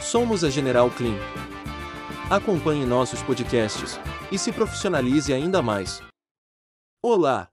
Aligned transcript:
Somos 0.00 0.44
a 0.44 0.48
General 0.48 0.88
Clean. 0.90 1.18
Acompanhe 2.30 2.86
nossos 2.86 3.20
podcasts 3.22 3.98
e 4.32 4.38
se 4.38 4.52
profissionalize 4.52 5.32
ainda 5.32 5.60
mais. 5.60 6.00
Olá! 7.02 7.50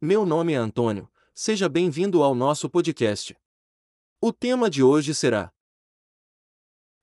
Meu 0.00 0.26
nome 0.26 0.52
é 0.52 0.56
Antônio, 0.56 1.08
seja 1.32 1.68
bem-vindo 1.68 2.22
ao 2.22 2.34
nosso 2.34 2.68
podcast. 2.68 3.36
O 4.20 4.32
tema 4.32 4.68
de 4.68 4.82
hoje 4.82 5.14
será 5.14 5.52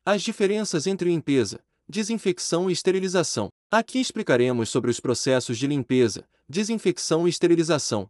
as 0.06 0.22
diferenças 0.22 0.86
entre 0.88 1.10
limpeza, 1.10 1.64
desinfecção 1.88 2.70
e 2.70 2.74
esterilização. 2.74 3.48
Aqui 3.72 4.00
explicaremos 4.00 4.70
sobre 4.70 4.92
os 4.92 5.00
processos 5.00 5.58
de 5.58 5.68
limpeza, 5.68 6.28
desinfecção 6.50 7.26
e 7.26 7.30
esterilização, 7.30 8.10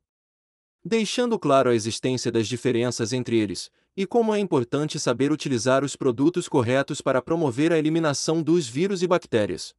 deixando 0.83 1.37
claro 1.37 1.69
a 1.69 1.75
existência 1.75 2.31
das 2.31 2.47
diferenças 2.47 3.13
entre 3.13 3.37
eles, 3.37 3.69
e 3.99 4.07
como 4.07 4.33
é 4.33 4.39
importante 4.39 4.97
saber 4.97 5.29
utilizar 5.29 5.83
os 5.83 5.93
produtos 5.93 6.47
corretos 6.47 7.01
para 7.01 7.21
promover 7.21 7.73
a 7.73 7.77
eliminação 7.77 8.41
dos 8.41 8.65
vírus 8.65 9.03
e 9.03 9.07
bactérias. 9.07 9.75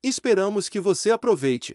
Esperamos 0.00 0.68
que 0.68 0.78
você 0.78 1.10
aproveite! 1.10 1.74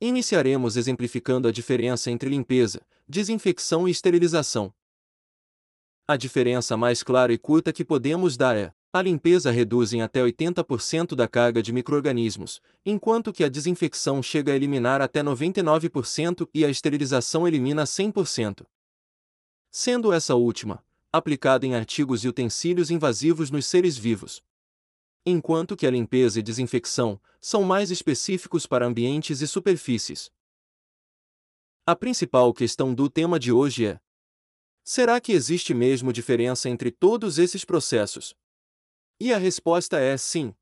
Iniciaremos 0.00 0.78
exemplificando 0.78 1.48
a 1.48 1.52
diferença 1.52 2.10
entre 2.10 2.30
limpeza, 2.30 2.80
desinfecção 3.06 3.86
e 3.86 3.90
esterilização. 3.90 4.72
A 6.10 6.16
diferença 6.16 6.76
mais 6.76 7.04
clara 7.04 7.32
e 7.32 7.38
curta 7.38 7.72
que 7.72 7.84
podemos 7.84 8.36
dar 8.36 8.56
é: 8.56 8.74
a 8.92 9.00
limpeza 9.00 9.48
reduz 9.48 9.92
em 9.92 10.02
até 10.02 10.20
80% 10.20 11.14
da 11.14 11.28
carga 11.28 11.62
de 11.62 11.72
microrganismos, 11.72 12.60
enquanto 12.84 13.32
que 13.32 13.44
a 13.44 13.48
desinfecção 13.48 14.20
chega 14.20 14.50
a 14.50 14.56
eliminar 14.56 15.00
até 15.00 15.22
99% 15.22 16.48
e 16.52 16.64
a 16.64 16.68
esterilização 16.68 17.46
elimina 17.46 17.84
100%. 17.84 18.66
Sendo 19.70 20.12
essa 20.12 20.34
última 20.34 20.84
aplicada 21.12 21.64
em 21.64 21.76
artigos 21.76 22.24
e 22.24 22.28
utensílios 22.28 22.90
invasivos 22.90 23.48
nos 23.48 23.66
seres 23.66 23.96
vivos. 23.96 24.42
Enquanto 25.24 25.76
que 25.76 25.86
a 25.86 25.92
limpeza 25.92 26.40
e 26.40 26.42
desinfecção 26.42 27.20
são 27.40 27.62
mais 27.62 27.88
específicos 27.88 28.66
para 28.66 28.84
ambientes 28.84 29.40
e 29.42 29.46
superfícies. 29.46 30.28
A 31.86 31.94
principal 31.94 32.52
questão 32.52 32.92
do 32.92 33.08
tema 33.08 33.38
de 33.38 33.52
hoje 33.52 33.86
é: 33.86 34.00
será 34.84 35.20
que 35.20 35.32
existe 35.32 35.72
mesmo 35.74 36.12
diferença 36.12 36.68
entre 36.68 36.90
todos 36.90 37.38
esses 37.38 37.64
processos? 37.64 38.34
E 39.18 39.32
a 39.32 39.38
resposta 39.38 39.98
é 39.98 40.16
sim. 40.16 40.54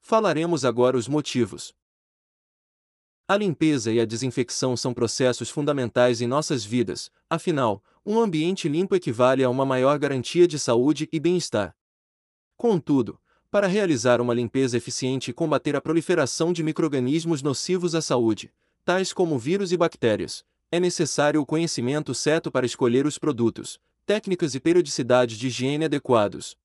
Falaremos 0.00 0.64
agora 0.64 0.96
os 0.96 1.08
motivos. 1.08 1.74
A 3.26 3.36
limpeza 3.36 3.92
e 3.92 4.00
a 4.00 4.04
desinfecção 4.04 4.76
são 4.76 4.92
processos 4.92 5.48
fundamentais 5.50 6.20
em 6.20 6.26
nossas 6.26 6.64
vidas, 6.64 7.10
afinal, 7.28 7.82
um 8.04 8.18
ambiente 8.18 8.68
limpo 8.68 8.96
equivale 8.96 9.44
a 9.44 9.48
uma 9.48 9.64
maior 9.64 9.98
garantia 9.98 10.48
de 10.48 10.58
saúde 10.58 11.08
e 11.12 11.20
bem-estar. 11.20 11.76
Contudo, 12.56 13.20
para 13.50 13.66
realizar 13.66 14.20
uma 14.20 14.34
limpeza 14.34 14.76
eficiente 14.76 15.30
e 15.30 15.34
combater 15.34 15.76
a 15.76 15.80
proliferação 15.80 16.52
de 16.52 16.62
microrganismos 16.62 17.40
nocivos 17.40 17.94
à 17.94 18.02
saúde, 18.02 18.52
tais 18.84 19.12
como 19.12 19.38
vírus 19.38 19.70
e 19.72 19.76
bactérias, 19.76 20.44
é 20.72 20.78
necessário 20.78 21.40
o 21.40 21.46
conhecimento 21.46 22.14
certo 22.14 22.50
para 22.50 22.64
escolher 22.64 23.06
os 23.06 23.18
produtos, 23.18 23.78
técnicas 24.06 24.54
e 24.54 24.60
periodicidade 24.60 25.36
de 25.36 25.48
higiene 25.48 25.84
adequados, 25.84 26.56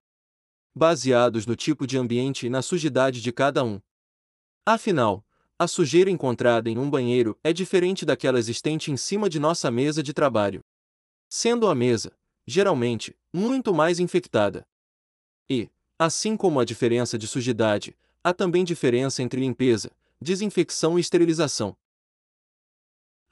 baseados 0.75 1.45
no 1.45 1.55
tipo 1.55 1.87
de 1.87 1.97
ambiente 1.97 2.45
e 2.45 2.49
na 2.49 2.61
sujidade 2.61 3.21
de 3.21 3.31
cada 3.31 3.63
um. 3.63 3.79
Afinal, 4.65 5.25
a 5.57 5.67
sujeira 5.67 6.11
encontrada 6.11 6.69
em 6.69 6.77
um 6.77 6.89
banheiro 6.89 7.39
é 7.43 7.53
diferente 7.53 8.05
daquela 8.05 8.37
existente 8.37 8.91
em 8.91 8.97
cima 8.97 9.29
de 9.29 9.39
nossa 9.39 9.71
mesa 9.71 10.03
de 10.03 10.13
trabalho. 10.13 10.61
Sendo 11.29 11.67
a 11.67 11.73
mesa, 11.73 12.11
geralmente, 12.45 13.15
muito 13.33 13.73
mais 13.73 13.99
infectada. 13.99 14.67
E, 15.49 15.69
assim 15.97 16.35
como 16.35 16.59
a 16.59 16.65
diferença 16.65 17.17
de 17.17 17.27
sujidade, 17.27 17.95
há 18.21 18.33
também 18.33 18.65
diferença 18.65 19.23
entre 19.23 19.39
limpeza, 19.39 19.91
desinfecção 20.19 20.97
e 20.97 21.01
esterilização. 21.01 21.75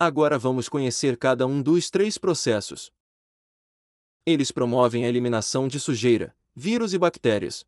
Agora 0.06 0.38
vamos 0.38 0.68
conhecer 0.68 1.16
cada 1.16 1.48
um 1.48 1.62
dos 1.62 1.90
três 1.90 2.18
processos. 2.18 2.92
Eles 4.26 4.52
promovem 4.52 5.06
a 5.06 5.08
eliminação 5.08 5.66
de 5.66 5.80
sujeira, 5.80 6.36
vírus 6.54 6.94
e 6.94 6.98
bactérias. 6.98 7.66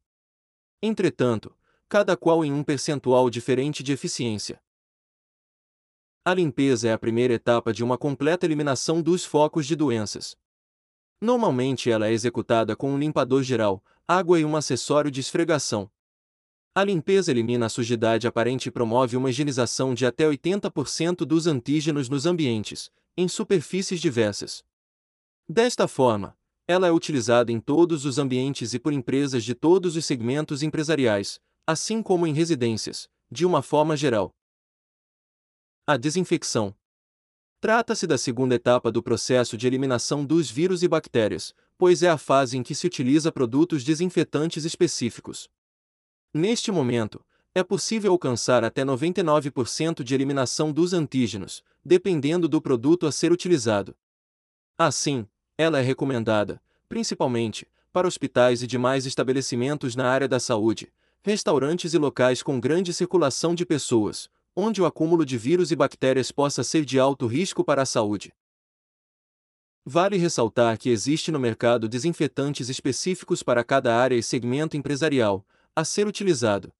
Entretanto, 0.81 1.55
cada 1.87 2.17
qual 2.17 2.43
em 2.43 2.51
um 2.51 2.61
percentual 2.61 3.29
diferente 3.29 3.81
de 3.81 3.93
eficiência. 3.93 4.61
A 6.25 6.33
limpeza 6.33 6.89
é 6.89 6.91
a 6.91 6.99
primeira 6.99 7.33
etapa 7.33 7.71
de 7.71 7.85
uma 7.85 7.97
completa 7.97 8.45
eliminação 8.45 9.01
dos 9.01 9.23
focos 9.23 9.65
de 9.65 9.73
doenças. 9.73 10.35
Normalmente 11.21 11.89
ela 11.89 12.09
é 12.09 12.11
executada 12.11 12.75
com 12.75 12.91
um 12.91 12.99
limpador 12.99 13.43
geral, 13.43 13.81
água 14.05 14.37
e 14.37 14.43
um 14.43 14.57
acessório 14.57 15.09
de 15.09 15.21
esfregação. 15.21 15.89
A 16.77 16.83
limpeza 16.83 17.31
elimina 17.31 17.67
a 17.67 17.69
sujidade 17.69 18.27
aparente 18.27 18.67
e 18.67 18.71
promove 18.71 19.15
uma 19.15 19.29
higienização 19.29 19.93
de 19.93 20.05
até 20.05 20.25
80% 20.25 21.19
dos 21.19 21.47
antígenos 21.47 22.09
nos 22.09 22.25
ambientes, 22.25 22.91
em 23.15 23.29
superfícies 23.29 24.01
diversas. 24.01 24.61
Desta 25.47 25.87
forma, 25.87 26.37
ela 26.67 26.85
é 26.85 26.91
utilizada 26.91 27.49
em 27.49 27.61
todos 27.61 28.03
os 28.03 28.17
ambientes 28.17 28.73
e 28.73 28.79
por 28.79 28.91
empresas 28.91 29.45
de 29.45 29.55
todos 29.55 29.95
os 29.95 30.05
segmentos 30.05 30.61
empresariais, 30.61 31.39
assim 31.65 32.03
como 32.03 32.27
em 32.27 32.33
residências, 32.33 33.07
de 33.31 33.45
uma 33.45 33.61
forma 33.61 33.95
geral. 33.95 34.35
A 35.87 35.95
desinfecção. 35.95 36.75
Trata-se 37.61 38.05
da 38.05 38.17
segunda 38.17 38.53
etapa 38.53 38.91
do 38.91 39.01
processo 39.01 39.55
de 39.55 39.65
eliminação 39.65 40.25
dos 40.25 40.51
vírus 40.51 40.83
e 40.83 40.89
bactérias, 40.89 41.53
pois 41.77 42.03
é 42.03 42.09
a 42.09 42.17
fase 42.17 42.57
em 42.57 42.63
que 42.63 42.75
se 42.75 42.85
utiliza 42.85 43.31
produtos 43.31 43.81
desinfetantes 43.81 44.65
específicos. 44.65 45.49
Neste 46.37 46.69
momento, 46.69 47.23
é 47.53 47.63
possível 47.63 48.11
alcançar 48.11 48.65
até 48.65 48.83
99% 48.83 50.03
de 50.03 50.13
eliminação 50.13 50.69
dos 50.69 50.91
antígenos, 50.91 51.63
dependendo 51.81 52.49
do 52.49 52.61
produto 52.61 53.07
a 53.07 53.11
ser 53.13 53.31
utilizado. 53.31 53.95
Assim, 54.77 55.25
ela 55.57 55.79
é 55.79 55.81
recomendada, 55.81 56.61
principalmente, 56.89 57.65
para 57.93 58.05
hospitais 58.05 58.61
e 58.61 58.67
demais 58.67 59.05
estabelecimentos 59.05 59.95
na 59.95 60.09
área 60.09 60.27
da 60.27 60.37
saúde, 60.37 60.91
restaurantes 61.23 61.93
e 61.93 61.97
locais 61.97 62.43
com 62.43 62.59
grande 62.59 62.93
circulação 62.93 63.55
de 63.55 63.65
pessoas, 63.65 64.29
onde 64.53 64.81
o 64.81 64.85
acúmulo 64.85 65.25
de 65.25 65.37
vírus 65.37 65.71
e 65.71 65.75
bactérias 65.77 66.33
possa 66.33 66.65
ser 66.65 66.83
de 66.83 66.99
alto 66.99 67.27
risco 67.27 67.63
para 67.63 67.83
a 67.83 67.85
saúde. 67.85 68.33
Vale 69.85 70.17
ressaltar 70.17 70.77
que 70.77 70.89
existe 70.89 71.31
no 71.31 71.39
mercado 71.39 71.87
desinfetantes 71.87 72.67
específicos 72.67 73.41
para 73.41 73.63
cada 73.63 73.95
área 73.95 74.17
e 74.17 74.21
segmento 74.21 74.75
empresarial, 74.75 75.45
a 75.75 75.83
ser 75.83 76.07
utilizado. 76.07 76.73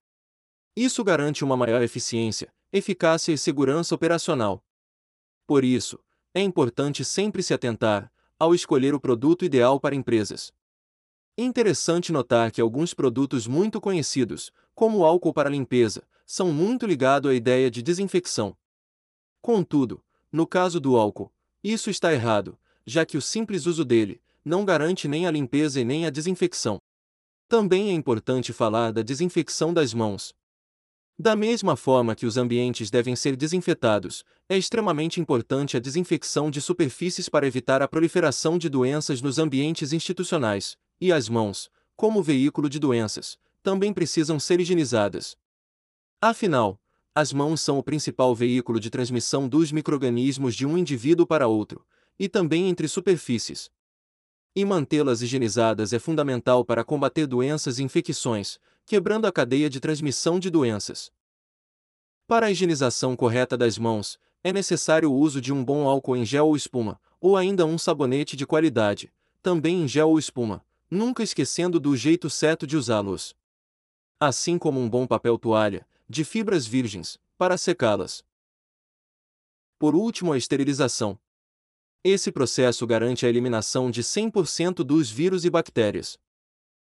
Isso 0.76 1.04
garante 1.04 1.44
uma 1.44 1.58
maior 1.58 1.82
eficiência, 1.82 2.54
eficácia 2.72 3.34
e 3.34 3.38
segurança 3.38 3.94
operacional. 3.94 4.64
Por 5.46 5.66
isso, 5.66 6.00
é 6.34 6.42
importante 6.42 7.04
sempre 7.04 7.44
se 7.44 7.54
atentar, 7.54 8.12
ao 8.40 8.56
escolher 8.56 8.94
o 8.94 9.00
produto 9.00 9.44
ideal 9.44 9.80
para 9.80 9.96
empresas. 9.96 10.54
Interessante 11.38 12.14
notar 12.14 12.52
que 12.52 12.62
alguns 12.62 12.94
produtos 12.94 13.48
muito 13.48 13.82
conhecidos, 13.82 14.52
como 14.74 15.00
o 15.00 15.06
álcool 15.06 15.34
para 15.34 15.50
limpeza, 15.50 16.08
são 16.26 16.54
muito 16.54 16.86
ligados 16.86 17.30
à 17.30 17.34
ideia 17.34 17.70
de 17.70 17.82
desinfecção. 17.82 18.58
Contudo, 19.42 20.02
no 20.32 20.48
caso 20.48 20.80
do 20.80 20.96
álcool, 20.96 21.32
isso 21.62 21.90
está 21.90 22.14
errado, 22.14 22.58
já 22.86 23.06
que 23.06 23.18
o 23.18 23.22
simples 23.22 23.66
uso 23.66 23.84
dele 23.84 24.22
não 24.44 24.64
garante 24.64 25.08
nem 25.08 25.28
a 25.28 25.32
limpeza 25.32 25.82
e 25.82 25.86
nem 25.86 26.06
a 26.06 26.10
desinfecção. 26.10 26.82
Também 27.48 27.90
é 27.90 27.94
importante 27.94 28.52
falar 28.52 28.92
da 28.92 29.02
desinfecção 29.02 29.74
das 29.74 29.94
mãos, 29.94 30.34
da 31.18 31.34
mesma 31.34 31.78
forma 31.78 32.14
que 32.14 32.26
os 32.26 32.36
ambientes 32.36 32.92
devem 32.92 33.16
ser 33.16 33.38
desinfetados, 33.38 34.26
é 34.50 34.58
extremamente 34.58 35.22
importante 35.22 35.78
a 35.78 35.80
desinfecção 35.80 36.52
de 36.52 36.60
superfícies 36.60 37.30
para 37.30 37.48
evitar 37.48 37.82
a 37.82 37.88
proliferação 37.88 38.58
de 38.58 38.68
doenças 38.68 39.22
nos 39.22 39.40
ambientes 39.40 39.94
institucionais, 39.94 40.76
e 41.00 41.14
as 41.14 41.30
mãos, 41.30 41.70
como 41.96 42.22
veículo 42.22 42.70
de 42.70 42.80
doenças, 42.80 43.38
também 43.64 43.94
precisam 43.94 44.38
ser 44.38 44.60
higienizadas. 44.60 45.38
Afinal, 46.22 46.78
as 47.14 47.32
mãos 47.32 47.62
são 47.62 47.78
o 47.78 47.84
principal 47.84 48.36
veículo 48.36 48.78
de 48.78 48.90
transmissão 48.90 49.48
dos 49.48 49.72
microrganismos 49.72 50.54
de 50.54 50.66
um 50.66 50.78
indivíduo 50.78 51.26
para 51.26 51.48
outro, 51.48 51.86
e 52.20 52.28
também 52.28 52.68
entre 52.68 52.90
superfícies. 52.90 53.72
E 54.56 54.64
mantê-las 54.64 55.22
higienizadas 55.22 55.92
é 55.92 56.00
fundamental 56.00 56.64
para 56.64 56.84
combater 56.84 57.28
doenças 57.28 57.78
e 57.78 57.84
infecções, 57.84 58.58
quebrando 58.86 59.26
a 59.26 59.32
cadeia 59.32 59.70
de 59.70 59.82
transmissão 59.82 60.40
de 60.40 60.50
doenças. 60.50 61.12
Para 62.26 62.46
a 62.46 62.52
higienização 62.52 63.18
correta 63.18 63.58
das 63.58 63.78
mãos, 63.78 64.18
é 64.42 64.54
necessário 64.54 65.12
o 65.12 65.16
uso 65.16 65.42
de 65.42 65.52
um 65.52 65.64
bom 65.64 65.88
álcool 65.88 66.16
em 66.16 66.24
gel 66.24 66.48
ou 66.48 66.56
espuma, 66.56 67.02
ou 67.20 67.36
ainda 67.36 67.66
um 67.66 67.78
sabonete 67.78 68.38
de 68.38 68.46
qualidade, 68.46 69.12
também 69.42 69.84
em 69.84 69.88
gel 69.88 70.10
ou 70.10 70.18
espuma, 70.18 70.66
nunca 70.90 71.22
esquecendo 71.22 71.80
do 71.80 71.96
jeito 71.98 72.30
certo 72.30 72.66
de 72.66 72.78
usá-los. 72.78 73.36
Assim 74.20 74.58
como 74.58 74.80
um 74.80 74.90
bom 74.90 75.06
papel 75.06 75.38
toalha, 75.38 75.86
de 76.08 76.24
fibras 76.24 76.66
virgens, 76.66 77.20
para 77.38 77.58
secá-las. 77.58 78.24
Por 79.78 79.96
último, 79.96 80.32
a 80.32 80.38
esterilização. 80.38 81.20
Esse 82.08 82.32
processo 82.32 82.86
garante 82.86 83.26
a 83.26 83.30
eliminação 83.30 83.90
de 83.90 84.04
100% 84.04 84.84
dos 84.84 85.10
vírus 85.10 85.44
e 85.44 85.50
bactérias. 85.50 86.20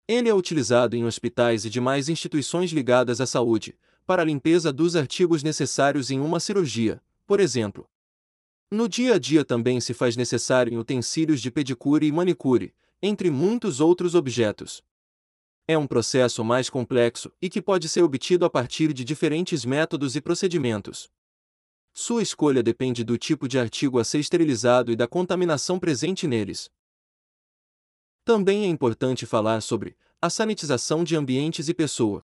Ele 0.07 0.29
é 0.29 0.35
utilizado 0.35 0.95
em 0.95 1.03
hospitais 1.03 1.65
e 1.65 1.69
demais 1.71 2.09
instituições 2.09 2.71
ligadas 2.71 3.19
à 3.19 3.25
saúde, 3.25 3.75
para 4.05 4.21
a 4.21 4.25
limpeza 4.25 4.71
dos 4.71 4.95
artigos 4.95 5.41
necessários 5.41 6.11
em 6.11 6.19
uma 6.19 6.39
cirurgia, 6.39 7.01
por 7.25 7.39
exemplo. 7.39 7.89
No 8.69 8.87
dia 8.87 9.15
a 9.15 9.17
dia 9.17 9.43
também 9.43 9.81
se 9.81 9.95
faz 9.95 10.15
necessário 10.15 10.71
em 10.71 10.77
utensílios 10.77 11.41
de 11.41 11.49
pedicure 11.49 12.05
e 12.05 12.11
manicure, 12.11 12.71
entre 13.01 13.31
muitos 13.31 13.79
outros 13.79 14.13
objetos. 14.13 14.83
É 15.67 15.75
um 15.75 15.87
processo 15.87 16.43
mais 16.43 16.69
complexo 16.69 17.31
e 17.41 17.49
que 17.49 17.63
pode 17.63 17.89
ser 17.89 18.03
obtido 18.03 18.45
a 18.45 18.49
partir 18.49 18.93
de 18.93 19.03
diferentes 19.03 19.65
métodos 19.65 20.15
e 20.15 20.21
procedimentos. 20.21 21.09
Sua 21.93 22.21
escolha 22.21 22.63
depende 22.63 23.03
do 23.03 23.17
tipo 23.17 23.47
de 23.47 23.59
artigo 23.59 23.99
a 23.99 24.03
ser 24.03 24.19
esterilizado 24.19 24.91
e 24.91 24.95
da 24.95 25.07
contaminação 25.07 25.79
presente 25.79 26.27
neles. 26.27 26.69
Também 28.23 28.63
é 28.63 28.67
importante 28.67 29.25
falar 29.25 29.61
sobre 29.61 29.97
a 30.21 30.29
sanitização 30.29 31.03
de 31.03 31.15
ambientes 31.15 31.67
e 31.69 31.73
pessoa. 31.73 32.23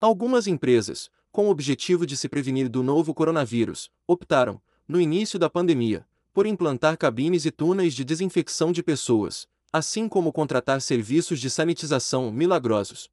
Algumas 0.00 0.46
empresas, 0.46 1.10
com 1.30 1.46
o 1.46 1.50
objetivo 1.50 2.06
de 2.06 2.16
se 2.16 2.28
prevenir 2.28 2.68
do 2.68 2.82
novo 2.82 3.14
coronavírus, 3.14 3.90
optaram, 4.06 4.60
no 4.86 5.00
início 5.00 5.38
da 5.38 5.50
pandemia, 5.50 6.06
por 6.32 6.46
implantar 6.46 6.96
cabines 6.96 7.44
e 7.44 7.50
túneis 7.50 7.94
de 7.94 8.04
desinfecção 8.04 8.72
de 8.72 8.82
pessoas, 8.82 9.46
assim 9.72 10.08
como 10.08 10.32
contratar 10.32 10.80
serviços 10.80 11.40
de 11.40 11.50
sanitização 11.50 12.32
milagrosos. 12.32 13.10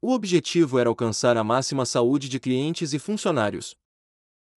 O 0.00 0.12
objetivo 0.12 0.78
era 0.78 0.88
alcançar 0.88 1.36
a 1.36 1.44
máxima 1.44 1.84
saúde 1.84 2.28
de 2.28 2.40
clientes 2.40 2.92
e 2.92 2.98
funcionários. 2.98 3.76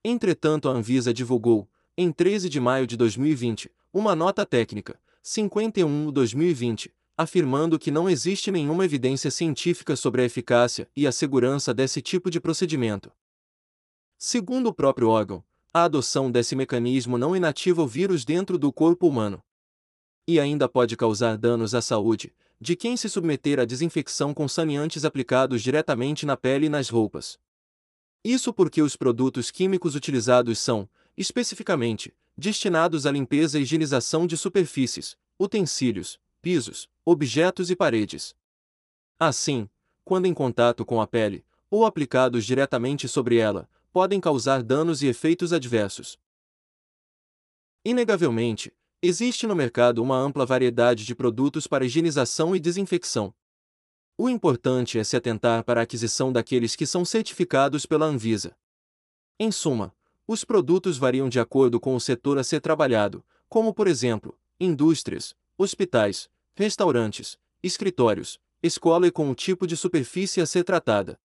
Entretanto, 0.04 0.70
a 0.70 0.72
Anvisa 0.72 1.14
divulgou, 1.14 1.70
em 1.98 2.12
13 2.12 2.48
de 2.48 2.60
maio 2.60 2.88
de 2.88 2.96
2020, 2.96 3.70
uma 3.92 4.16
nota 4.16 4.46
técnica, 4.46 5.00
51-2020, 5.24 6.92
afirmando 7.18 7.78
que 7.78 7.92
não 7.92 8.10
existe 8.10 8.50
nenhuma 8.50 8.86
evidência 8.86 9.30
científica 9.30 9.98
sobre 9.98 10.22
a 10.22 10.26
eficácia 10.26 10.90
e 10.96 11.06
a 11.06 11.12
segurança 11.12 11.74
desse 11.74 12.02
tipo 12.02 12.32
de 12.32 12.40
procedimento. 12.40 13.12
Segundo 14.18 14.68
o 14.68 14.74
próprio 14.74 15.10
órgão, 15.10 15.44
a 15.74 15.84
adoção 15.84 16.32
desse 16.32 16.56
mecanismo 16.56 17.18
não 17.18 17.36
inativa 17.36 17.84
o 17.84 17.88
vírus 17.88 18.24
dentro 18.24 18.58
do 18.58 18.72
corpo 18.72 19.06
humano. 19.06 19.44
E 20.26 20.40
ainda 20.40 20.70
pode 20.70 20.96
causar 20.96 21.38
danos 21.38 21.76
à 21.76 21.82
saúde, 21.82 22.34
de 22.62 22.76
quem 22.76 22.96
se 22.96 23.10
submeter 23.10 23.60
à 23.60 23.66
desinfecção 23.66 24.34
com 24.34 24.48
saneantes 24.48 25.04
aplicados 25.04 25.62
diretamente 25.62 26.26
na 26.26 26.38
pele 26.38 26.68
e 26.68 26.70
nas 26.70 26.88
roupas. 26.88 27.38
Isso 28.24 28.54
porque 28.54 28.82
os 28.82 28.96
produtos 28.96 29.50
químicos 29.50 29.96
utilizados 29.96 30.60
são, 30.60 30.90
especificamente, 31.16 32.14
destinados 32.38 33.06
à 33.06 33.12
limpeza 33.12 33.58
e 33.58 33.62
higienização 33.62 34.28
de 34.28 34.36
superfícies, 34.36 35.18
utensílios, 35.40 36.20
pisos, 36.42 36.90
objetos 37.06 37.70
e 37.70 37.76
paredes. 37.76 38.36
Assim, 39.18 39.70
quando 40.04 40.26
em 40.26 40.34
contato 40.34 40.86
com 40.86 41.02
a 41.02 41.08
pele, 41.08 41.46
ou 41.70 41.86
aplicados 41.86 42.46
diretamente 42.46 43.08
sobre 43.08 43.38
ela, 43.38 43.70
podem 43.92 44.20
causar 44.20 44.64
danos 44.64 45.02
e 45.02 45.08
efeitos 45.08 45.54
adversos. 45.54 46.18
Inegavelmente, 47.86 48.74
existe 49.02 49.48
no 49.48 49.56
mercado 49.56 50.04
uma 50.04 50.18
ampla 50.18 50.46
variedade 50.46 51.06
de 51.06 51.16
produtos 51.16 51.68
para 51.68 51.86
higienização 51.86 52.56
e 52.56 52.60
desinfecção. 52.60 53.34
O 54.22 54.28
importante 54.28 55.00
é 55.00 55.04
se 55.06 55.16
atentar 55.16 55.64
para 55.64 55.80
a 55.80 55.84
aquisição 55.84 56.30
daqueles 56.30 56.76
que 56.76 56.86
são 56.86 57.06
certificados 57.06 57.86
pela 57.86 58.06
Anvisa. 58.06 58.54
Em 59.40 59.50
suma, 59.50 59.96
os 60.28 60.44
produtos 60.44 60.98
variam 60.98 61.30
de 61.30 61.40
acordo 61.40 61.80
com 61.80 61.96
o 61.96 62.02
setor 62.02 62.38
a 62.38 62.44
ser 62.44 62.60
trabalhado, 62.60 63.26
como 63.48 63.74
por 63.74 63.88
exemplo, 63.88 64.38
indústrias, 64.60 65.34
hospitais, 65.58 66.30
restaurantes, 66.54 67.40
escritórios, 67.64 68.42
escola 68.62 69.08
e 69.08 69.12
com 69.12 69.32
o 69.32 69.34
tipo 69.34 69.66
de 69.66 69.78
superfície 69.78 70.42
a 70.42 70.46
ser 70.46 70.66
tratada. 70.66 71.18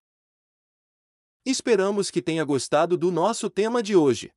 Esperamos 1.44 2.12
que 2.12 2.22
tenha 2.22 2.44
gostado 2.44 2.96
do 2.96 3.10
nosso 3.10 3.50
tema 3.50 3.82
de 3.82 3.96
hoje. 3.96 4.32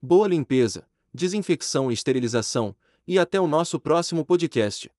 Boa 0.00 0.26
limpeza, 0.26 0.88
desinfecção 1.12 1.90
e 1.90 1.94
esterilização, 1.94 2.74
e 3.06 3.18
até 3.18 3.38
o 3.38 3.46
nosso 3.46 3.78
próximo 3.78 4.24
podcast. 4.24 4.90